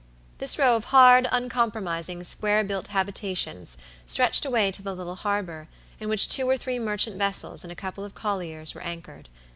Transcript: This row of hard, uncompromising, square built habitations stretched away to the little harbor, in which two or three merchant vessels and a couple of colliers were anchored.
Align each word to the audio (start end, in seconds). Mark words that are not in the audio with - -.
This 0.39 0.57
row 0.57 0.75
of 0.75 0.85
hard, 0.85 1.27
uncompromising, 1.31 2.23
square 2.23 2.63
built 2.63 2.87
habitations 2.87 3.77
stretched 4.03 4.45
away 4.47 4.71
to 4.71 4.81
the 4.81 4.95
little 4.95 5.17
harbor, 5.17 5.67
in 5.99 6.09
which 6.09 6.27
two 6.27 6.49
or 6.49 6.57
three 6.57 6.79
merchant 6.79 7.17
vessels 7.17 7.61
and 7.63 7.71
a 7.71 7.75
couple 7.75 8.03
of 8.03 8.15
colliers 8.15 8.73
were 8.73 8.81
anchored. 8.81 9.29